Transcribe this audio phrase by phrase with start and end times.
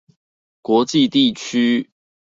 [0.63, 1.91] 國際地區